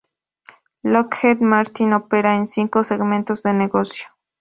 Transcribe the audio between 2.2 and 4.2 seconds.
en cinco segmentos de negocio.